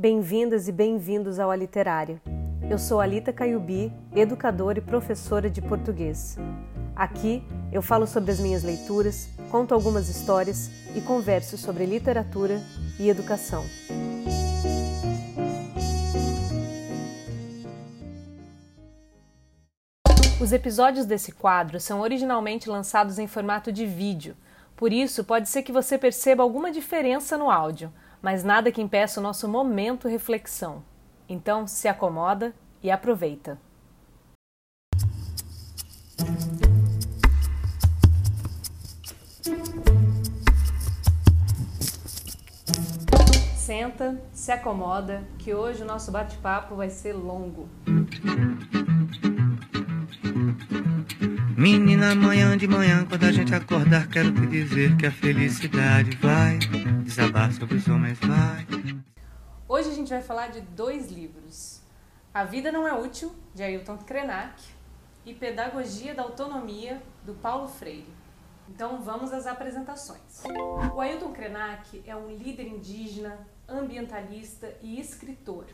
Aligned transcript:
Bem-vindas 0.00 0.66
e 0.66 0.72
bem-vindos 0.72 1.38
ao 1.38 1.50
A 1.50 1.56
Literária. 1.56 2.22
Eu 2.70 2.78
sou 2.78 3.02
Alita 3.02 3.34
Caiubi, 3.34 3.92
educadora 4.16 4.78
e 4.78 4.80
professora 4.80 5.50
de 5.50 5.60
português. 5.60 6.38
Aqui 6.96 7.44
eu 7.70 7.82
falo 7.82 8.06
sobre 8.06 8.30
as 8.30 8.40
minhas 8.40 8.62
leituras, 8.62 9.28
conto 9.50 9.74
algumas 9.74 10.08
histórias 10.08 10.70
e 10.96 11.02
converso 11.02 11.58
sobre 11.58 11.84
literatura 11.84 12.62
e 12.98 13.10
educação. 13.10 13.62
Os 20.40 20.50
episódios 20.50 21.04
desse 21.04 21.30
quadro 21.30 21.78
são 21.78 22.00
originalmente 22.00 22.70
lançados 22.70 23.18
em 23.18 23.26
formato 23.26 23.70
de 23.70 23.84
vídeo, 23.84 24.34
por 24.74 24.94
isso 24.94 25.22
pode 25.22 25.46
ser 25.46 25.62
que 25.62 25.70
você 25.70 25.98
perceba 25.98 26.42
alguma 26.42 26.72
diferença 26.72 27.36
no 27.36 27.50
áudio 27.50 27.92
mas 28.22 28.44
nada 28.44 28.70
que 28.70 28.82
impeça 28.82 29.20
o 29.20 29.22
nosso 29.22 29.48
momento 29.48 30.08
reflexão. 30.08 30.82
Então, 31.28 31.66
se 31.66 31.88
acomoda 31.88 32.54
e 32.82 32.90
aproveita. 32.90 33.58
Senta, 43.56 44.20
se 44.32 44.50
acomoda, 44.50 45.22
que 45.38 45.54
hoje 45.54 45.82
o 45.82 45.86
nosso 45.86 46.10
bate-papo 46.10 46.74
vai 46.74 46.90
ser 46.90 47.12
longo. 47.12 47.68
Menina, 51.60 52.12
amanhã 52.12 52.56
de 52.56 52.66
manhã, 52.66 53.04
quando 53.04 53.24
a 53.24 53.30
gente 53.30 53.54
acordar, 53.54 54.08
quero 54.08 54.32
te 54.32 54.46
dizer 54.46 54.96
que 54.96 55.04
a 55.04 55.12
felicidade 55.12 56.16
vai 56.16 56.56
desabar 57.04 57.52
sobre 57.52 57.76
os 57.76 57.86
homens, 57.86 58.18
vai. 58.18 58.66
Hoje 59.68 59.90
a 59.90 59.92
gente 59.92 60.08
vai 60.08 60.22
falar 60.22 60.46
de 60.46 60.62
dois 60.62 61.12
livros: 61.12 61.82
A 62.32 62.44
Vida 62.44 62.72
Não 62.72 62.88
É 62.88 62.98
Útil, 62.98 63.34
de 63.54 63.62
Ailton 63.62 63.98
Krenak, 63.98 64.58
e 65.26 65.34
Pedagogia 65.34 66.14
da 66.14 66.22
Autonomia, 66.22 67.02
do 67.26 67.34
Paulo 67.34 67.68
Freire. 67.68 68.08
Então 68.66 69.02
vamos 69.02 69.30
às 69.30 69.46
apresentações. 69.46 70.42
O 70.94 70.98
Ailton 70.98 71.30
Krenak 71.30 72.02
é 72.06 72.16
um 72.16 72.34
líder 72.38 72.68
indígena, 72.68 73.38
ambientalista 73.68 74.74
e 74.80 74.98
escritor. 74.98 75.66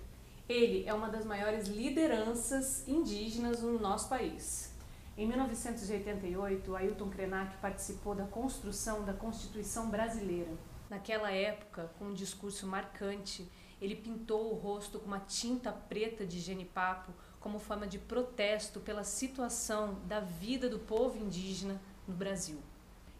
Ele 0.48 0.82
é 0.84 0.92
uma 0.92 1.08
das 1.08 1.24
maiores 1.24 1.68
lideranças 1.68 2.82
indígenas 2.88 3.62
no 3.62 3.78
nosso 3.78 4.08
país. 4.08 4.74
Em 5.18 5.26
1988, 5.26 6.76
Ailton 6.76 7.08
Krenak 7.08 7.56
participou 7.56 8.14
da 8.14 8.26
construção 8.26 9.02
da 9.02 9.14
Constituição 9.14 9.88
Brasileira. 9.88 10.50
Naquela 10.90 11.30
época, 11.30 11.90
com 11.98 12.08
um 12.08 12.12
discurso 12.12 12.66
marcante, 12.66 13.50
ele 13.80 13.96
pintou 13.96 14.52
o 14.52 14.54
rosto 14.54 14.98
com 14.98 15.06
uma 15.06 15.20
tinta 15.20 15.72
preta 15.72 16.26
de 16.26 16.38
genipapo 16.38 17.14
como 17.40 17.58
forma 17.58 17.86
de 17.86 17.98
protesto 17.98 18.78
pela 18.78 19.04
situação 19.04 19.94
da 20.06 20.20
vida 20.20 20.68
do 20.68 20.80
povo 20.80 21.16
indígena 21.16 21.80
no 22.06 22.12
Brasil. 22.12 22.58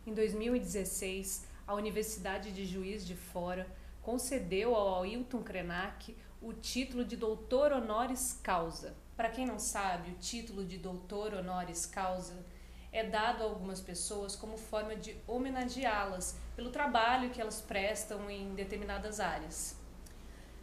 Em 0.07 0.13
2016, 0.13 1.47
a 1.67 1.73
Universidade 1.73 2.53
de 2.53 2.67
Juiz 2.67 3.07
de 3.07 3.17
Fora 3.17 3.67
concedeu 4.03 4.75
ao 4.75 5.03
Ailton 5.03 5.43
Krenak 5.43 6.15
o 6.43 6.53
título 6.53 7.07
de 7.07 7.17
doutor 7.17 7.73
honoris 7.73 8.39
causa 8.43 8.95
para 9.17 9.31
quem 9.31 9.47
não 9.47 9.59
sabe, 9.59 10.11
o 10.11 10.17
título 10.17 10.65
de 10.65 10.77
doutor 10.77 11.33
honoris 11.33 11.87
causa 11.87 12.45
é 12.93 13.03
dado 13.03 13.43
a 13.43 13.47
algumas 13.47 13.81
pessoas 13.81 14.37
como 14.37 14.59
forma 14.59 14.95
de 14.95 15.17
homenageá-las 15.27 16.39
pelo 16.55 16.71
trabalho 16.71 17.31
que 17.31 17.41
elas 17.41 17.61
prestam 17.61 18.31
em 18.31 18.55
determinadas 18.55 19.19
áreas. 19.19 19.77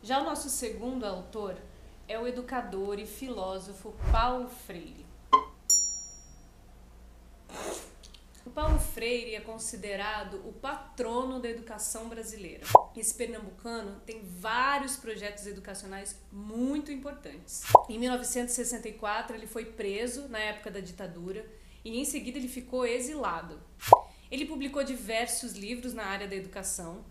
Já 0.03 0.19
o 0.19 0.23
nosso 0.23 0.49
segundo 0.49 1.05
autor 1.05 1.57
é 2.07 2.19
o 2.19 2.27
educador 2.27 2.99
e 2.99 3.07
filósofo 3.07 3.93
Paulo 4.11 4.47
Freire. 4.47 5.05
O 8.42 8.42
Paulo 8.53 8.77
Freire 8.77 9.33
é 9.33 9.39
considerado 9.39 10.35
o 10.47 10.53
patrono 10.53 11.39
da 11.39 11.49
educação 11.49 12.07
brasileira. 12.07 12.63
Esse 12.95 13.11
pernambucano 13.15 13.99
tem 14.05 14.21
vários 14.23 14.95
projetos 14.95 15.47
educacionais 15.47 16.15
muito 16.31 16.91
importantes. 16.91 17.63
Em 17.89 17.97
1964, 17.97 19.35
ele 19.35 19.47
foi 19.47 19.65
preso 19.65 20.27
na 20.27 20.37
época 20.37 20.69
da 20.69 20.79
ditadura 20.79 21.43
e 21.83 21.99
em 21.99 22.05
seguida 22.05 22.37
ele 22.37 22.47
ficou 22.47 22.85
exilado. 22.85 23.59
Ele 24.29 24.45
publicou 24.45 24.83
diversos 24.83 25.53
livros 25.53 25.93
na 25.93 26.05
área 26.05 26.27
da 26.27 26.35
educação. 26.35 27.03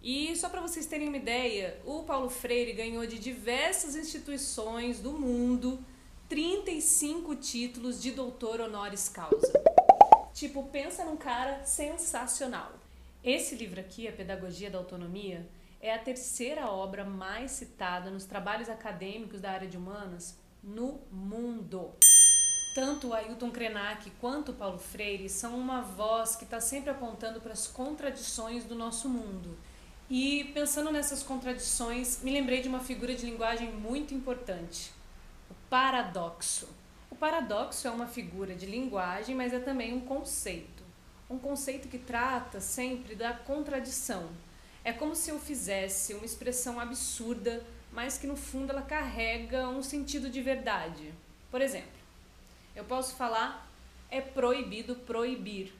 E 0.00 0.36
só 0.36 0.48
para 0.48 0.60
vocês 0.60 0.86
terem 0.86 1.08
uma 1.08 1.16
ideia, 1.16 1.80
o 1.84 2.04
Paulo 2.04 2.30
Freire 2.30 2.72
ganhou 2.72 3.04
de 3.04 3.18
diversas 3.18 3.96
instituições 3.96 5.00
do 5.00 5.12
mundo 5.12 5.84
35 6.28 7.34
títulos 7.34 8.00
de 8.00 8.12
doutor 8.12 8.60
honoris 8.60 9.08
causa. 9.08 9.73
Tipo, 10.34 10.64
pensa 10.64 11.04
num 11.04 11.16
cara 11.16 11.64
sensacional. 11.64 12.72
Esse 13.22 13.54
livro 13.54 13.80
aqui, 13.80 14.08
A 14.08 14.12
Pedagogia 14.12 14.68
da 14.68 14.78
Autonomia, 14.78 15.48
é 15.80 15.94
a 15.94 15.98
terceira 15.98 16.66
obra 16.66 17.04
mais 17.04 17.52
citada 17.52 18.10
nos 18.10 18.24
trabalhos 18.24 18.68
acadêmicos 18.68 19.40
da 19.40 19.52
área 19.52 19.68
de 19.68 19.76
humanas 19.76 20.36
no 20.62 21.00
mundo. 21.10 21.92
Tanto 22.74 23.08
o 23.08 23.14
Ailton 23.14 23.52
Krenak 23.52 24.10
quanto 24.20 24.50
o 24.50 24.54
Paulo 24.54 24.78
Freire 24.78 25.28
são 25.28 25.56
uma 25.56 25.80
voz 25.80 26.34
que 26.34 26.42
está 26.42 26.60
sempre 26.60 26.90
apontando 26.90 27.40
para 27.40 27.52
as 27.52 27.68
contradições 27.68 28.64
do 28.64 28.74
nosso 28.74 29.08
mundo. 29.08 29.56
E 30.10 30.50
pensando 30.52 30.90
nessas 30.90 31.22
contradições, 31.22 32.20
me 32.22 32.32
lembrei 32.32 32.60
de 32.60 32.68
uma 32.68 32.80
figura 32.80 33.14
de 33.14 33.24
linguagem 33.24 33.70
muito 33.70 34.12
importante: 34.12 34.90
o 35.48 35.54
paradoxo. 35.70 36.68
O 37.14 37.16
paradoxo 37.16 37.86
é 37.86 37.90
uma 37.92 38.08
figura 38.08 38.56
de 38.56 38.66
linguagem, 38.66 39.36
mas 39.36 39.52
é 39.52 39.60
também 39.60 39.94
um 39.94 40.00
conceito. 40.00 40.82
Um 41.30 41.38
conceito 41.38 41.86
que 41.86 41.96
trata 41.96 42.58
sempre 42.58 43.14
da 43.14 43.32
contradição. 43.32 44.30
É 44.82 44.92
como 44.92 45.14
se 45.14 45.30
eu 45.30 45.38
fizesse 45.38 46.12
uma 46.12 46.24
expressão 46.24 46.80
absurda, 46.80 47.62
mas 47.92 48.18
que 48.18 48.26
no 48.26 48.34
fundo 48.34 48.72
ela 48.72 48.82
carrega 48.82 49.68
um 49.68 49.80
sentido 49.80 50.28
de 50.28 50.42
verdade. 50.42 51.14
Por 51.52 51.62
exemplo, 51.62 51.86
eu 52.74 52.82
posso 52.82 53.14
falar 53.14 53.70
é 54.10 54.20
proibido 54.20 54.96
proibir. 54.96 55.72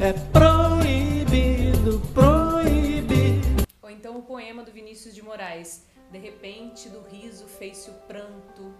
É 0.00 0.12
proibido 0.32 2.02
proibir. 2.12 3.42
Ou 3.80 3.90
então 3.90 4.18
o 4.18 4.22
poema 4.22 4.64
do 4.64 4.72
Vinícius 4.72 5.14
de 5.14 5.22
Moraes, 5.22 5.84
de 6.10 6.18
repente 6.18 6.88
do 6.88 7.00
riso 7.02 7.46
fez-se 7.46 7.90
o 7.90 7.94
pranto, 8.08 8.74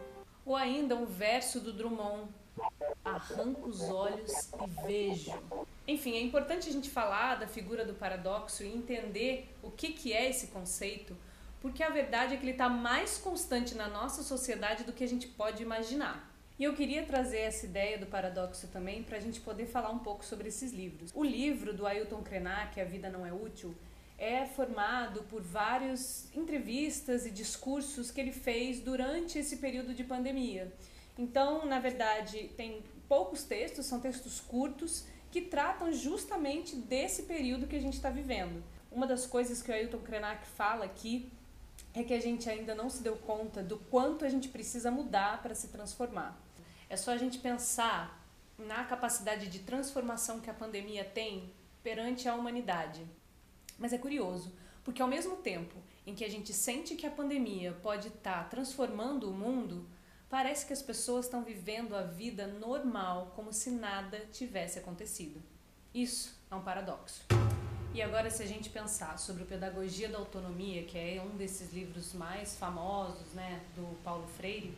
ou 0.44 0.56
ainda 0.56 0.96
um 0.96 1.06
verso 1.06 1.60
do 1.60 1.72
Drummond: 1.72 2.28
Arranco 3.04 3.68
os 3.68 3.80
olhos 3.82 4.50
e 4.52 4.86
vejo. 4.86 5.32
Enfim, 5.86 6.14
é 6.14 6.20
importante 6.20 6.68
a 6.68 6.72
gente 6.72 6.90
falar 6.90 7.36
da 7.36 7.46
figura 7.46 7.84
do 7.84 7.94
paradoxo 7.94 8.62
e 8.62 8.68
entender 8.68 9.54
o 9.62 9.70
que, 9.70 9.92
que 9.92 10.12
é 10.12 10.28
esse 10.28 10.48
conceito, 10.48 11.16
porque 11.60 11.82
a 11.82 11.90
verdade 11.90 12.34
é 12.34 12.36
que 12.36 12.44
ele 12.44 12.52
está 12.52 12.68
mais 12.68 13.18
constante 13.18 13.74
na 13.74 13.88
nossa 13.88 14.22
sociedade 14.22 14.84
do 14.84 14.92
que 14.92 15.02
a 15.02 15.08
gente 15.08 15.26
pode 15.26 15.62
imaginar. 15.62 16.30
E 16.58 16.64
eu 16.64 16.74
queria 16.74 17.02
trazer 17.04 17.38
essa 17.38 17.64
ideia 17.64 17.96
do 17.96 18.04
paradoxo 18.04 18.68
também 18.68 19.02
para 19.02 19.16
a 19.16 19.20
gente 19.20 19.40
poder 19.40 19.64
falar 19.64 19.90
um 19.90 19.98
pouco 19.98 20.22
sobre 20.22 20.48
esses 20.48 20.72
livros. 20.72 21.10
O 21.14 21.24
livro 21.24 21.72
do 21.72 21.86
Ailton 21.86 22.22
Krenak, 22.22 22.78
A 22.78 22.84
Vida 22.84 23.08
Não 23.08 23.24
É 23.24 23.32
Útil, 23.32 23.74
é 24.20 24.44
formado 24.44 25.22
por 25.24 25.40
várias 25.40 26.28
entrevistas 26.34 27.24
e 27.24 27.30
discursos 27.30 28.10
que 28.10 28.20
ele 28.20 28.32
fez 28.32 28.78
durante 28.78 29.38
esse 29.38 29.56
período 29.56 29.94
de 29.94 30.04
pandemia. 30.04 30.70
Então, 31.18 31.64
na 31.64 31.80
verdade, 31.80 32.50
tem 32.54 32.84
poucos 33.08 33.44
textos, 33.44 33.86
são 33.86 33.98
textos 33.98 34.38
curtos 34.38 35.06
que 35.30 35.40
tratam 35.40 35.90
justamente 35.90 36.76
desse 36.76 37.22
período 37.22 37.66
que 37.66 37.76
a 37.76 37.80
gente 37.80 37.94
está 37.94 38.10
vivendo. 38.10 38.62
Uma 38.92 39.06
das 39.06 39.24
coisas 39.24 39.62
que 39.62 39.70
o 39.70 39.74
Ailton 39.74 40.00
Krenak 40.00 40.46
fala 40.46 40.84
aqui 40.84 41.32
é 41.94 42.04
que 42.04 42.12
a 42.12 42.20
gente 42.20 42.48
ainda 42.50 42.74
não 42.74 42.90
se 42.90 43.02
deu 43.02 43.16
conta 43.16 43.62
do 43.62 43.78
quanto 43.78 44.26
a 44.26 44.28
gente 44.28 44.48
precisa 44.48 44.90
mudar 44.90 45.40
para 45.42 45.54
se 45.54 45.68
transformar. 45.68 46.38
É 46.90 46.96
só 46.96 47.12
a 47.12 47.16
gente 47.16 47.38
pensar 47.38 48.22
na 48.58 48.84
capacidade 48.84 49.48
de 49.48 49.60
transformação 49.60 50.40
que 50.40 50.50
a 50.50 50.54
pandemia 50.54 51.04
tem 51.04 51.50
perante 51.82 52.28
a 52.28 52.34
humanidade. 52.34 53.06
Mas 53.80 53.94
é 53.94 53.98
curioso, 53.98 54.52
porque 54.84 55.00
ao 55.00 55.08
mesmo 55.08 55.36
tempo 55.36 55.74
em 56.06 56.14
que 56.14 56.22
a 56.22 56.28
gente 56.28 56.52
sente 56.52 56.94
que 56.94 57.06
a 57.06 57.10
pandemia 57.10 57.72
pode 57.82 58.08
estar 58.08 58.42
tá 58.42 58.44
transformando 58.44 59.30
o 59.30 59.32
mundo, 59.32 59.88
parece 60.28 60.66
que 60.66 60.72
as 60.74 60.82
pessoas 60.82 61.24
estão 61.24 61.42
vivendo 61.42 61.96
a 61.96 62.02
vida 62.02 62.46
normal, 62.46 63.32
como 63.34 63.54
se 63.54 63.70
nada 63.70 64.18
tivesse 64.30 64.78
acontecido. 64.78 65.42
Isso 65.94 66.38
é 66.50 66.54
um 66.54 66.62
paradoxo. 66.62 67.22
E 67.94 68.02
agora, 68.02 68.30
se 68.30 68.42
a 68.42 68.46
gente 68.46 68.68
pensar 68.68 69.18
sobre 69.18 69.44
Pedagogia 69.44 70.08
da 70.10 70.18
Autonomia, 70.18 70.84
que 70.84 70.98
é 70.98 71.20
um 71.22 71.36
desses 71.36 71.72
livros 71.72 72.12
mais 72.12 72.56
famosos 72.56 73.32
né, 73.32 73.62
do 73.74 73.96
Paulo 74.04 74.26
Freire, 74.36 74.76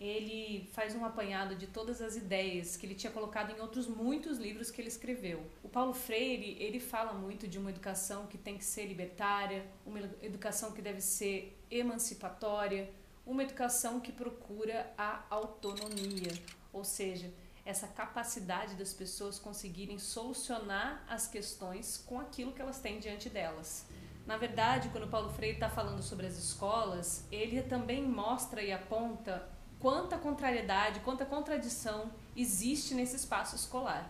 ele 0.00 0.66
faz 0.72 0.94
um 0.94 1.04
apanhado 1.04 1.54
de 1.54 1.66
todas 1.66 2.00
as 2.00 2.16
ideias 2.16 2.74
que 2.74 2.86
ele 2.86 2.94
tinha 2.94 3.12
colocado 3.12 3.54
em 3.54 3.60
outros 3.60 3.86
muitos 3.86 4.38
livros 4.38 4.70
que 4.70 4.80
ele 4.80 4.88
escreveu. 4.88 5.44
O 5.62 5.68
Paulo 5.68 5.92
Freire, 5.92 6.56
ele 6.58 6.80
fala 6.80 7.12
muito 7.12 7.46
de 7.46 7.58
uma 7.58 7.68
educação 7.68 8.26
que 8.26 8.38
tem 8.38 8.56
que 8.56 8.64
ser 8.64 8.86
libertária, 8.86 9.62
uma 9.84 10.00
educação 10.22 10.72
que 10.72 10.80
deve 10.80 11.02
ser 11.02 11.54
emancipatória, 11.70 12.90
uma 13.26 13.42
educação 13.42 14.00
que 14.00 14.10
procura 14.10 14.90
a 14.96 15.22
autonomia, 15.28 16.32
ou 16.72 16.82
seja, 16.82 17.30
essa 17.66 17.86
capacidade 17.86 18.76
das 18.76 18.94
pessoas 18.94 19.38
conseguirem 19.38 19.98
solucionar 19.98 21.04
as 21.06 21.26
questões 21.26 22.02
com 22.06 22.18
aquilo 22.18 22.52
que 22.52 22.62
elas 22.62 22.80
têm 22.80 22.98
diante 22.98 23.28
delas. 23.28 23.84
Na 24.26 24.38
verdade, 24.38 24.88
quando 24.88 25.08
Paulo 25.08 25.28
Freire 25.28 25.56
está 25.56 25.68
falando 25.68 26.02
sobre 26.02 26.26
as 26.26 26.38
escolas, 26.38 27.26
ele 27.30 27.62
também 27.62 28.02
mostra 28.02 28.62
e 28.62 28.72
aponta 28.72 29.46
quanta 29.80 30.18
contrariedade, 30.18 31.00
quanta 31.00 31.24
contradição 31.24 32.10
existe 32.36 32.94
nesse 32.94 33.16
espaço 33.16 33.56
escolar. 33.56 34.08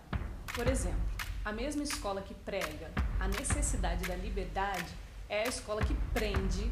Por 0.52 0.66
exemplo, 0.66 1.00
a 1.44 1.52
mesma 1.52 1.84
escola 1.84 2.20
que 2.20 2.34
prega 2.34 2.90
a 3.20 3.28
necessidade 3.28 4.04
da 4.06 4.16
liberdade 4.16 4.92
é 5.28 5.44
a 5.44 5.48
escola 5.48 5.80
que 5.82 5.94
prende 6.12 6.70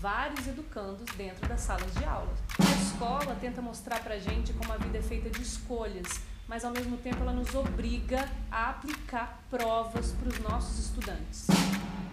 vários 0.00 0.46
educandos 0.46 1.04
dentro 1.14 1.46
das 1.46 1.60
salas 1.60 1.92
de 1.94 2.04
aula. 2.04 2.34
A 2.58 2.82
escola 2.82 3.36
tenta 3.38 3.60
mostrar 3.60 4.02
para 4.02 4.18
gente 4.18 4.54
como 4.54 4.72
a 4.72 4.78
vida 4.78 4.96
é 4.96 5.02
feita 5.02 5.28
de 5.28 5.42
escolhas, 5.42 6.20
mas 6.48 6.64
ao 6.64 6.72
mesmo 6.72 6.96
tempo 6.96 7.20
ela 7.20 7.32
nos 7.34 7.54
obriga 7.54 8.26
a 8.50 8.70
aplicar 8.70 9.42
provas 9.50 10.12
para 10.12 10.28
os 10.28 10.38
nossos 10.38 10.78
estudantes. 10.86 11.46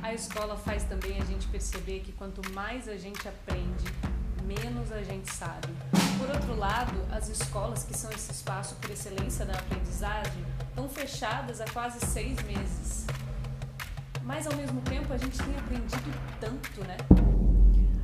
A 0.04 0.14
escola 0.14 0.58
faz 0.58 0.84
também 0.84 1.20
a 1.22 1.24
gente 1.24 1.48
perceber 1.48 2.02
que 2.02 2.12
quanto 2.12 2.42
mais 2.52 2.90
a 2.90 2.98
gente 2.98 3.26
aprende, 3.26 3.86
menos 4.44 4.92
a 4.92 5.02
gente 5.02 5.32
sabe. 5.32 5.95
Lado, 6.56 7.06
as 7.12 7.28
escolas, 7.28 7.84
que 7.84 7.94
são 7.94 8.10
esse 8.12 8.32
espaço 8.32 8.76
por 8.76 8.90
excelência 8.90 9.46
da 9.46 9.54
aprendizagem, 9.54 10.46
estão 10.70 10.88
fechadas 10.88 11.60
há 11.60 11.66
quase 11.66 12.00
seis 12.06 12.42
meses. 12.44 13.06
Mas 14.24 14.48
ao 14.48 14.56
mesmo 14.56 14.82
tempo 14.82 15.12
a 15.12 15.18
gente 15.18 15.38
tem 15.38 15.58
aprendido 15.58 16.12
tanto, 16.40 16.82
né? 16.86 16.98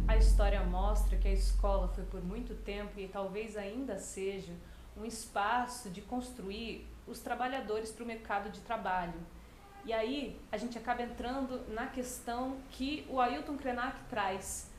A 0.06 0.18
história 0.18 0.62
mostra 0.64 1.18
que 1.18 1.30
a 1.30 1.32
escola 1.32 1.88
foi 1.88 2.04
por 2.04 2.22
muito 2.22 2.54
tempo 2.54 3.00
e 3.00 3.08
talvez 3.08 3.56
ainda 3.56 3.98
seja 3.98 4.52
um 4.98 5.06
espaço 5.06 5.90
de 5.90 6.02
construir 6.02 6.86
os 7.08 7.20
trabalhadores 7.20 7.90
para 7.92 8.04
o 8.04 8.08
mercado 8.08 8.50
de 8.50 8.60
trabalho. 8.60 9.20
E 9.86 9.94
aí 9.94 10.40
a 10.52 10.58
gente 10.58 10.78
acaba 10.78 11.02
entrando 11.02 11.62
na 11.70 11.88
questão 11.88 12.58
que 12.70 13.08
o 13.10 13.22
Ailton 13.22 13.56
Krenak 13.56 13.98
traz. 14.10 14.70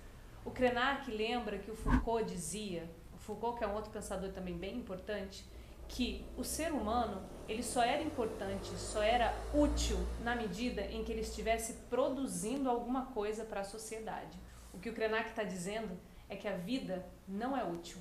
O 0.45 0.51
Krenak 0.51 1.11
lembra 1.11 1.57
que 1.57 1.71
o 1.71 1.75
Foucault 1.75 2.31
dizia, 2.31 2.89
Foucault 3.23 3.59
que 3.59 3.65
é 3.65 3.69
um 3.69 3.75
outro 3.75 3.91
pensador 3.91 4.31
também 4.33 4.57
bem 4.57 4.77
importante, 4.77 5.45
que 5.89 6.25
o 6.37 6.45
ser 6.45 6.73
humano 6.73 7.23
ele 7.49 7.63
só 7.63 7.83
era 7.83 8.03
importante, 8.03 8.71
só 8.77 9.03
era 9.03 9.35
útil 9.53 9.99
na 10.23 10.35
medida 10.35 10.83
em 10.83 11.05
que 11.05 11.13
ele 11.13 11.21
estivesse 11.21 11.75
produzindo 11.91 12.71
alguma 12.71 13.07
coisa 13.07 13.45
para 13.45 13.61
a 13.61 13.65
sociedade. 13.65 14.39
O 14.73 14.79
que 14.79 14.89
o 14.89 14.95
Krenak 14.95 15.31
está 15.31 15.43
dizendo 15.43 15.99
é 16.29 16.37
que 16.37 16.49
a 16.49 16.57
vida 16.57 17.05
não 17.29 17.57
é 17.57 17.63
útil. 17.63 17.99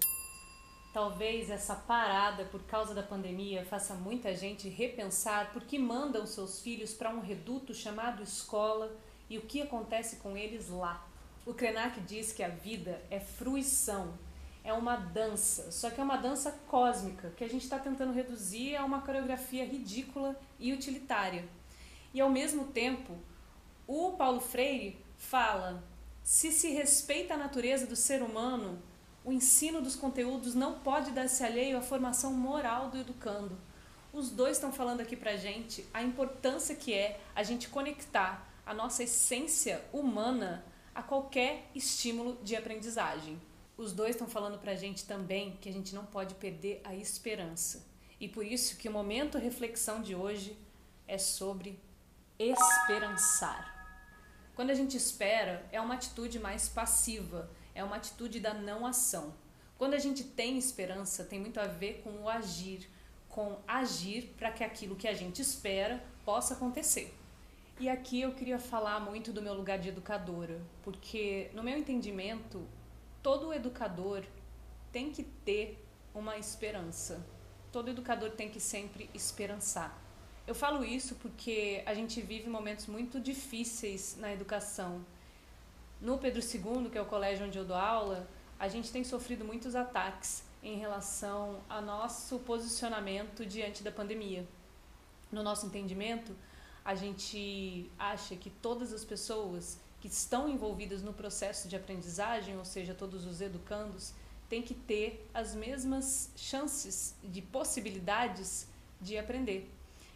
Talvez 0.93 1.49
essa 1.49 1.75
parada 1.75 2.45
por 2.45 2.63
causa 2.63 2.93
da 2.93 3.03
pandemia 3.03 3.65
faça 3.65 3.93
muita 3.93 4.35
gente 4.35 4.67
repensar 4.67 5.53
por 5.53 5.63
que 5.63 5.79
mandam 5.79 6.25
seus 6.25 6.61
filhos 6.61 6.93
para 6.93 7.09
um 7.09 7.21
reduto 7.21 7.73
chamado 7.73 8.21
escola 8.23 8.91
e 9.29 9.37
o 9.37 9.41
que 9.41 9.61
acontece 9.61 10.17
com 10.17 10.35
eles 10.35 10.69
lá. 10.69 11.07
O 11.45 11.53
Krenak 11.53 11.99
diz 12.01 12.31
que 12.33 12.43
a 12.43 12.49
vida 12.49 13.01
é 13.09 13.19
fruição, 13.19 14.13
é 14.63 14.73
uma 14.73 14.95
dança, 14.95 15.71
só 15.71 15.89
que 15.89 15.99
é 15.99 16.03
uma 16.03 16.17
dança 16.17 16.51
cósmica 16.67 17.33
que 17.35 17.43
a 17.43 17.49
gente 17.49 17.63
está 17.63 17.79
tentando 17.79 18.13
reduzir 18.13 18.75
a 18.75 18.85
uma 18.85 19.01
coreografia 19.01 19.65
ridícula 19.65 20.39
e 20.59 20.71
utilitária. 20.71 21.47
E 22.13 22.21
ao 22.21 22.29
mesmo 22.29 22.65
tempo, 22.67 23.17
o 23.87 24.11
Paulo 24.11 24.39
Freire 24.39 24.97
fala 25.17 25.83
se 26.23 26.51
se 26.51 26.69
respeita 26.69 27.33
a 27.33 27.37
natureza 27.37 27.87
do 27.87 27.95
ser 27.95 28.21
humano, 28.21 28.81
o 29.23 29.31
ensino 29.31 29.81
dos 29.81 29.95
conteúdos 29.95 30.53
não 30.53 30.79
pode 30.79 31.11
dar-se 31.11 31.43
alheio 31.43 31.77
à 31.77 31.81
formação 31.81 32.33
moral 32.33 32.89
do 32.89 32.97
educando. 32.97 33.57
Os 34.13 34.29
dois 34.29 34.57
estão 34.57 34.71
falando 34.71 35.01
aqui 35.01 35.15
pra 35.15 35.37
gente 35.37 35.85
a 35.93 36.03
importância 36.03 36.75
que 36.75 36.93
é 36.93 37.19
a 37.35 37.43
gente 37.43 37.69
conectar 37.69 38.47
a 38.65 38.73
nossa 38.73 39.03
essência 39.03 39.83
humana 39.91 40.63
a 40.93 41.01
qualquer 41.01 41.69
estímulo 41.73 42.37
de 42.43 42.55
aprendizagem. 42.55 43.41
Os 43.77 43.93
dois 43.93 44.11
estão 44.11 44.27
falando 44.27 44.59
pra 44.59 44.75
gente 44.75 45.05
também 45.05 45.57
que 45.61 45.69
a 45.69 45.73
gente 45.73 45.95
não 45.95 46.05
pode 46.05 46.35
perder 46.35 46.81
a 46.83 46.95
esperança. 46.95 47.85
E 48.19 48.27
por 48.27 48.45
isso 48.45 48.77
que 48.77 48.87
o 48.87 48.91
momento 48.91 49.37
reflexão 49.37 50.01
de 50.01 50.13
hoje 50.13 50.55
é 51.07 51.17
sobre 51.17 51.79
esperançar. 52.37 53.71
Quando 54.55 54.69
a 54.69 54.75
gente 54.75 54.95
espera, 54.95 55.65
é 55.71 55.81
uma 55.81 55.95
atitude 55.95 56.39
mais 56.39 56.69
passiva, 56.69 57.49
é 57.73 57.83
uma 57.83 57.95
atitude 57.95 58.39
da 58.39 58.53
não 58.53 58.85
ação. 58.85 59.33
Quando 59.77 59.95
a 59.95 59.99
gente 59.99 60.23
tem 60.23 60.57
esperança, 60.57 61.23
tem 61.23 61.39
muito 61.39 61.59
a 61.59 61.65
ver 61.65 62.01
com 62.03 62.11
o 62.21 62.29
agir, 62.29 62.87
com 63.27 63.57
agir 63.67 64.33
para 64.37 64.51
que 64.51 64.63
aquilo 64.63 64.95
que 64.95 65.07
a 65.07 65.13
gente 65.13 65.41
espera 65.41 66.03
possa 66.23 66.53
acontecer. 66.53 67.15
E 67.79 67.89
aqui 67.89 68.21
eu 68.21 68.33
queria 68.33 68.59
falar 68.59 68.99
muito 68.99 69.33
do 69.33 69.41
meu 69.41 69.55
lugar 69.55 69.79
de 69.79 69.89
educadora, 69.89 70.61
porque 70.83 71.49
no 71.55 71.63
meu 71.63 71.75
entendimento, 71.75 72.67
todo 73.21 73.53
educador 73.53 74.23
tem 74.91 75.11
que 75.11 75.23
ter 75.23 75.83
uma 76.13 76.37
esperança. 76.37 77.25
Todo 77.71 77.89
educador 77.89 78.31
tem 78.31 78.49
que 78.49 78.59
sempre 78.59 79.09
esperançar. 79.13 79.97
Eu 80.45 80.55
falo 80.55 80.83
isso 80.83 81.15
porque 81.15 81.83
a 81.85 81.93
gente 81.93 82.19
vive 82.21 82.49
momentos 82.49 82.87
muito 82.87 83.19
difíceis 83.19 84.17
na 84.17 84.33
educação. 84.33 85.05
No 86.01 86.17
Pedro 86.17 86.41
II, 86.41 86.89
que 86.89 86.97
é 86.97 87.01
o 87.01 87.05
colégio 87.05 87.45
onde 87.45 87.57
eu 87.57 87.63
dou 87.63 87.77
aula, 87.77 88.27
a 88.59 88.67
gente 88.67 88.91
tem 88.91 89.03
sofrido 89.03 89.45
muitos 89.45 89.75
ataques 89.75 90.43
em 90.61 90.77
relação 90.77 91.61
ao 91.69 91.81
nosso 91.81 92.39
posicionamento 92.39 93.45
diante 93.45 93.83
da 93.83 93.91
pandemia. 93.91 94.47
No 95.31 95.41
nosso 95.41 95.67
entendimento, 95.67 96.35
a 96.83 96.95
gente 96.95 97.89
acha 97.97 98.35
que 98.35 98.49
todas 98.49 98.91
as 98.91 99.05
pessoas 99.05 99.79
que 100.01 100.07
estão 100.07 100.49
envolvidas 100.49 101.03
no 101.03 101.13
processo 101.13 101.67
de 101.67 101.75
aprendizagem, 101.75 102.57
ou 102.57 102.65
seja, 102.65 102.93
todos 102.93 103.25
os 103.25 103.39
educandos, 103.39 104.13
têm 104.49 104.61
que 104.61 104.73
ter 104.73 105.29
as 105.33 105.53
mesmas 105.53 106.31
chances 106.35 107.15
de 107.23 107.41
possibilidades 107.41 108.67
de 108.99 109.17
aprender. 109.17 109.71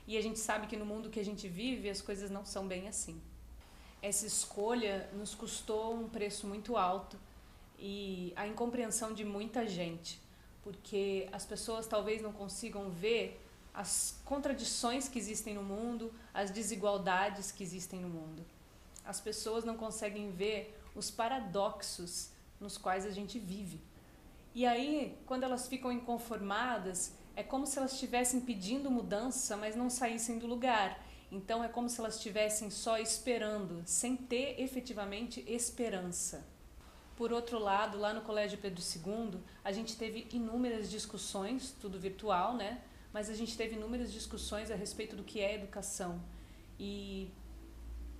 E 0.07 0.17
a 0.17 0.21
gente 0.21 0.39
sabe 0.39 0.65
que 0.67 0.75
no 0.75 0.85
mundo 0.85 1.09
que 1.09 1.19
a 1.19 1.23
gente 1.23 1.47
vive 1.47 1.89
as 1.89 2.01
coisas 2.01 2.31
não 2.31 2.43
são 2.43 2.67
bem 2.67 2.87
assim. 2.87 3.21
Essa 4.01 4.25
escolha 4.25 5.09
nos 5.13 5.33
custou 5.35 5.95
um 5.95 6.09
preço 6.09 6.47
muito 6.47 6.75
alto 6.77 7.17
e 7.77 8.33
a 8.35 8.47
incompreensão 8.47 9.13
de 9.13 9.23
muita 9.23 9.67
gente, 9.67 10.19
porque 10.63 11.29
as 11.31 11.45
pessoas 11.45 11.85
talvez 11.87 12.21
não 12.21 12.33
consigam 12.33 12.89
ver 12.89 13.39
as 13.73 14.19
contradições 14.25 15.07
que 15.07 15.19
existem 15.19 15.53
no 15.53 15.63
mundo, 15.63 16.11
as 16.33 16.49
desigualdades 16.49 17.51
que 17.51 17.63
existem 17.63 17.99
no 17.99 18.09
mundo. 18.09 18.43
As 19.05 19.21
pessoas 19.21 19.63
não 19.63 19.77
conseguem 19.77 20.31
ver 20.31 20.77
os 20.95 21.11
paradoxos 21.11 22.31
nos 22.59 22.77
quais 22.77 23.05
a 23.05 23.11
gente 23.11 23.37
vive. 23.37 23.81
E 24.53 24.65
aí, 24.65 25.17
quando 25.25 25.43
elas 25.43 25.67
ficam 25.67 25.91
inconformadas, 25.91 27.13
é 27.35 27.43
como 27.43 27.67
se 27.67 27.77
elas 27.77 27.93
estivessem 27.93 28.39
pedindo 28.39 28.89
mudança, 28.89 29.57
mas 29.57 29.75
não 29.75 29.89
saíssem 29.89 30.39
do 30.39 30.47
lugar. 30.47 31.03
Então 31.31 31.63
é 31.63 31.67
como 31.67 31.89
se 31.89 31.99
elas 31.99 32.15
estivessem 32.15 32.69
só 32.69 32.97
esperando, 32.97 33.83
sem 33.85 34.15
ter 34.15 34.61
efetivamente 34.61 35.43
esperança. 35.47 36.47
Por 37.17 37.31
outro 37.31 37.59
lado, 37.59 37.97
lá 37.97 38.13
no 38.13 38.21
Colégio 38.21 38.57
Pedro 38.57 38.81
II, 38.81 39.39
a 39.63 39.71
gente 39.71 39.97
teve 39.97 40.27
inúmeras 40.31 40.89
discussões, 40.89 41.75
tudo 41.81 41.99
virtual, 41.99 42.55
né? 42.55 42.81
Mas 43.11 43.29
a 43.29 43.33
gente 43.33 43.57
teve 43.57 43.75
inúmeras 43.75 44.11
discussões 44.11 44.69
a 44.69 44.75
respeito 44.75 45.15
do 45.15 45.23
que 45.23 45.39
é 45.39 45.55
educação. 45.55 46.21
E 46.79 47.29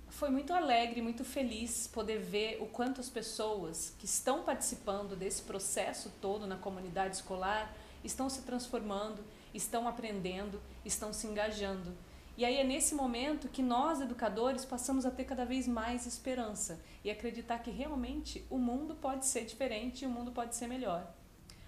foi 0.08 0.30
muito 0.30 0.52
alegre, 0.52 1.02
muito 1.02 1.24
feliz 1.24 1.86
poder 1.86 2.18
ver 2.18 2.58
o 2.60 2.66
quanto 2.66 3.00
as 3.00 3.08
pessoas 3.08 3.94
que 3.98 4.06
estão 4.06 4.42
participando 4.42 5.16
desse 5.16 5.42
processo 5.42 6.10
todo 6.20 6.46
na 6.46 6.56
comunidade 6.56 7.16
escolar 7.16 7.74
estão 8.02 8.28
se 8.28 8.42
transformando, 8.42 9.22
estão 9.52 9.86
aprendendo, 9.86 10.60
estão 10.84 11.12
se 11.12 11.26
engajando. 11.26 11.92
E 12.36 12.44
aí 12.44 12.56
é 12.56 12.64
nesse 12.64 12.94
momento 12.94 13.48
que 13.48 13.62
nós, 13.62 14.00
educadores, 14.00 14.64
passamos 14.64 15.06
a 15.06 15.10
ter 15.10 15.24
cada 15.24 15.44
vez 15.44 15.66
mais 15.66 16.06
esperança 16.06 16.78
e 17.02 17.10
acreditar 17.10 17.60
que 17.60 17.70
realmente 17.70 18.44
o 18.50 18.58
mundo 18.58 18.94
pode 18.94 19.24
ser 19.24 19.46
diferente 19.46 20.02
e 20.02 20.06
o 20.06 20.10
mundo 20.10 20.30
pode 20.30 20.54
ser 20.54 20.66
melhor. 20.66 21.10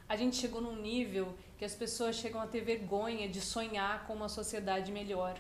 A 0.07 0.15
gente 0.17 0.37
chegou 0.37 0.61
num 0.61 0.77
nível 0.77 1.35
que 1.57 1.65
as 1.65 1.75
pessoas 1.75 2.17
chegam 2.17 2.41
a 2.41 2.47
ter 2.47 2.61
vergonha 2.61 3.29
de 3.29 3.41
sonhar 3.41 4.07
com 4.07 4.15
uma 4.15 4.29
sociedade 4.29 4.93
melhor. 4.93 5.39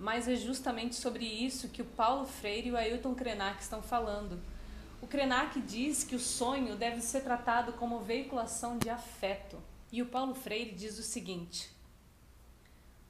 Mas 0.00 0.26
é 0.26 0.34
justamente 0.34 0.94
sobre 0.96 1.26
isso 1.26 1.68
que 1.68 1.82
o 1.82 1.84
Paulo 1.84 2.24
Freire 2.24 2.70
e 2.70 2.72
o 2.72 2.76
Ailton 2.78 3.14
Krenak 3.14 3.62
estão 3.62 3.82
falando. 3.82 4.40
O 5.02 5.06
Krenak 5.06 5.60
diz 5.60 6.02
que 6.02 6.16
o 6.16 6.18
sonho 6.18 6.74
deve 6.74 7.02
ser 7.02 7.20
tratado 7.20 7.74
como 7.74 8.00
veiculação 8.00 8.78
de 8.78 8.88
afeto. 8.88 9.62
E 9.92 10.00
o 10.00 10.06
Paulo 10.06 10.34
Freire 10.34 10.74
diz 10.74 10.98
o 10.98 11.02
seguinte: 11.02 11.70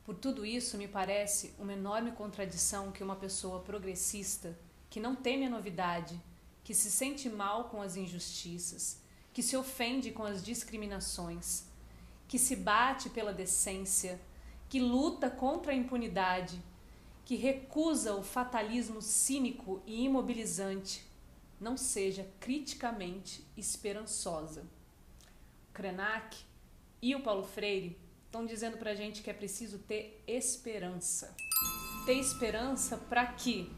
Por 0.04 0.16
tudo 0.16 0.44
isso, 0.44 0.76
me 0.76 0.88
parece 0.88 1.54
uma 1.60 1.74
enorme 1.74 2.10
contradição 2.10 2.90
que 2.90 3.04
uma 3.04 3.14
pessoa 3.14 3.60
progressista, 3.60 4.58
que 4.90 4.98
não 4.98 5.14
teme 5.14 5.46
a 5.46 5.50
novidade, 5.50 6.20
que 6.64 6.74
se 6.74 6.90
sente 6.90 7.30
mal 7.30 7.68
com 7.68 7.80
as 7.80 7.94
injustiças, 7.94 9.00
que 9.32 9.44
se 9.44 9.56
ofende 9.56 10.10
com 10.10 10.24
as 10.24 10.42
discriminações, 10.42 11.66
que 12.26 12.36
se 12.36 12.56
bate 12.56 13.08
pela 13.08 13.32
decência, 13.32 14.20
que 14.68 14.80
luta 14.80 15.30
contra 15.30 15.70
a 15.70 15.76
impunidade, 15.76 16.60
que 17.30 17.36
recusa 17.36 18.16
o 18.16 18.24
fatalismo 18.24 19.00
cínico 19.00 19.80
e 19.86 20.04
imobilizante, 20.04 21.06
não 21.60 21.76
seja 21.76 22.26
criticamente 22.40 23.46
esperançosa. 23.56 24.64
Krenak 25.72 26.36
e 27.00 27.14
o 27.14 27.22
Paulo 27.22 27.44
Freire 27.44 27.96
estão 28.26 28.44
dizendo 28.44 28.78
para 28.78 28.90
a 28.90 28.94
gente 28.96 29.22
que 29.22 29.30
é 29.30 29.32
preciso 29.32 29.78
ter 29.78 30.20
esperança. 30.26 31.32
Ter 32.04 32.14
esperança 32.14 32.96
para 32.96 33.24
que 33.26 33.70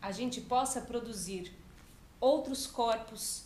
a 0.00 0.10
gente 0.10 0.40
possa 0.40 0.80
produzir 0.80 1.54
outros 2.18 2.66
corpos, 2.66 3.44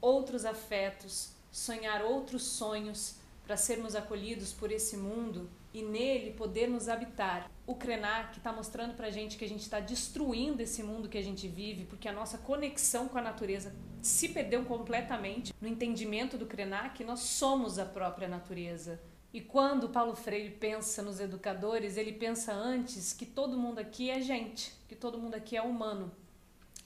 outros 0.00 0.44
afetos, 0.44 1.32
sonhar 1.50 2.04
outros 2.04 2.44
sonhos 2.44 3.16
para 3.44 3.56
sermos 3.56 3.96
acolhidos 3.96 4.52
por 4.52 4.70
esse 4.70 4.96
mundo 4.96 5.50
e 5.72 5.82
nele 5.82 6.32
podermos 6.32 6.88
habitar. 6.88 7.50
O 7.66 7.74
Krenak 7.74 8.38
está 8.38 8.52
mostrando 8.52 8.94
para 8.94 9.06
a 9.06 9.10
gente 9.10 9.36
que 9.36 9.44
a 9.44 9.48
gente 9.48 9.62
está 9.62 9.80
destruindo 9.80 10.62
esse 10.62 10.82
mundo 10.82 11.08
que 11.08 11.18
a 11.18 11.22
gente 11.22 11.48
vive, 11.48 11.84
porque 11.84 12.08
a 12.08 12.12
nossa 12.12 12.38
conexão 12.38 13.08
com 13.08 13.18
a 13.18 13.22
natureza 13.22 13.74
se 14.00 14.28
perdeu 14.28 14.64
completamente. 14.64 15.54
No 15.60 15.68
entendimento 15.68 16.36
do 16.36 16.46
Krenak, 16.46 17.02
nós 17.04 17.20
somos 17.20 17.78
a 17.78 17.86
própria 17.86 18.28
natureza. 18.28 19.00
E 19.32 19.40
quando 19.40 19.88
Paulo 19.88 20.14
Freire 20.14 20.50
pensa 20.50 21.00
nos 21.02 21.18
educadores, 21.18 21.96
ele 21.96 22.12
pensa 22.12 22.52
antes 22.52 23.14
que 23.14 23.24
todo 23.24 23.56
mundo 23.56 23.78
aqui 23.78 24.10
é 24.10 24.20
gente, 24.20 24.74
que 24.86 24.94
todo 24.94 25.18
mundo 25.18 25.34
aqui 25.34 25.56
é 25.56 25.62
humano. 25.62 26.12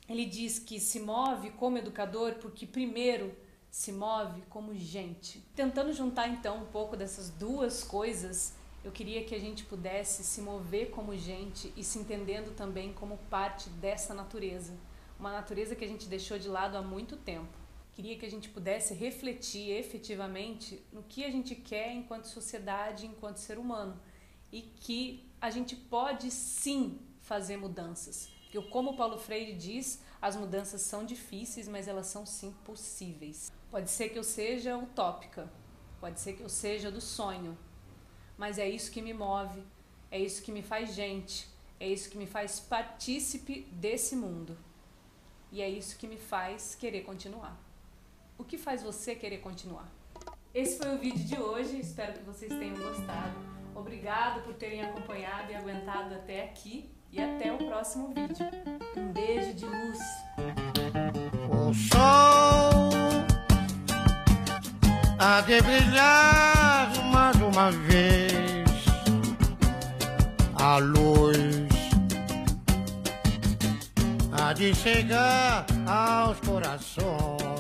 Ele 0.08 0.24
diz 0.24 0.60
que 0.60 0.78
se 0.78 1.00
move 1.00 1.50
como 1.50 1.78
educador 1.78 2.34
porque, 2.34 2.64
primeiro, 2.64 3.34
se 3.68 3.90
move 3.90 4.42
como 4.48 4.74
gente. 4.74 5.40
Tentando 5.56 5.92
juntar 5.92 6.28
então 6.28 6.62
um 6.62 6.66
pouco 6.66 6.96
dessas 6.96 7.30
duas 7.30 7.82
coisas, 7.82 8.54
eu 8.86 8.92
queria 8.92 9.24
que 9.24 9.34
a 9.34 9.40
gente 9.40 9.64
pudesse 9.64 10.22
se 10.22 10.40
mover 10.40 10.90
como 10.90 11.16
gente 11.16 11.72
e 11.76 11.82
se 11.82 11.98
entendendo 11.98 12.54
também 12.54 12.92
como 12.92 13.18
parte 13.28 13.68
dessa 13.68 14.14
natureza, 14.14 14.78
uma 15.18 15.32
natureza 15.32 15.74
que 15.74 15.84
a 15.84 15.88
gente 15.88 16.06
deixou 16.06 16.38
de 16.38 16.48
lado 16.48 16.76
há 16.76 16.82
muito 16.82 17.16
tempo. 17.16 17.52
Queria 17.94 18.16
que 18.16 18.24
a 18.24 18.30
gente 18.30 18.48
pudesse 18.48 18.94
refletir 18.94 19.70
efetivamente 19.70 20.80
no 20.92 21.02
que 21.02 21.24
a 21.24 21.30
gente 21.30 21.56
quer 21.56 21.92
enquanto 21.94 22.26
sociedade, 22.26 23.06
enquanto 23.06 23.38
ser 23.38 23.58
humano, 23.58 24.00
e 24.52 24.62
que 24.62 25.28
a 25.40 25.50
gente 25.50 25.74
pode 25.74 26.30
sim 26.30 27.00
fazer 27.22 27.56
mudanças. 27.56 28.30
Porque, 28.44 28.62
como 28.70 28.96
Paulo 28.96 29.18
Freire 29.18 29.54
diz, 29.54 30.00
as 30.22 30.36
mudanças 30.36 30.80
são 30.82 31.04
difíceis, 31.04 31.66
mas 31.66 31.88
elas 31.88 32.06
são 32.06 32.24
sim 32.24 32.54
possíveis. 32.64 33.50
Pode 33.68 33.90
ser 33.90 34.10
que 34.10 34.18
eu 34.18 34.22
seja 34.22 34.78
utópica, 34.78 35.52
pode 35.98 36.20
ser 36.20 36.34
que 36.34 36.42
eu 36.42 36.48
seja 36.48 36.88
do 36.88 37.00
sonho, 37.00 37.58
mas 38.36 38.58
é 38.58 38.68
isso 38.68 38.90
que 38.90 39.02
me 39.02 39.12
move, 39.12 39.62
é 40.10 40.18
isso 40.18 40.42
que 40.42 40.52
me 40.52 40.62
faz 40.62 40.94
gente, 40.94 41.48
é 41.78 41.88
isso 41.88 42.10
que 42.10 42.18
me 42.18 42.26
faz 42.26 42.60
partícipe 42.60 43.66
desse 43.72 44.16
mundo. 44.16 44.56
E 45.52 45.62
é 45.62 45.68
isso 45.68 45.96
que 45.96 46.06
me 46.06 46.16
faz 46.18 46.74
querer 46.74 47.02
continuar. 47.02 47.56
O 48.38 48.44
que 48.44 48.58
faz 48.58 48.82
você 48.82 49.14
querer 49.14 49.38
continuar? 49.38 49.88
Esse 50.52 50.78
foi 50.78 50.94
o 50.94 50.98
vídeo 50.98 51.24
de 51.24 51.40
hoje, 51.40 51.78
espero 51.78 52.14
que 52.14 52.24
vocês 52.24 52.50
tenham 52.50 52.76
gostado. 52.76 53.34
Obrigado 53.74 54.42
por 54.42 54.54
terem 54.54 54.82
acompanhado 54.82 55.52
e 55.52 55.54
aguentado 55.54 56.14
até 56.14 56.44
aqui 56.44 56.90
e 57.12 57.20
até 57.20 57.52
o 57.52 57.58
próximo 57.58 58.08
vídeo. 58.08 58.46
Um 58.96 59.12
beijo 59.12 59.52
de 59.54 59.66
luz. 59.66 59.98
O 61.50 61.74
sol 61.74 62.90
há 65.18 65.40
de 65.42 65.60
brilhar 65.60 66.90
mais 67.12 67.36
uma 67.36 67.70
vez. 67.70 68.25
De 74.56 74.74
chegar 74.74 75.66
aos 75.86 76.40
corações. 76.40 77.55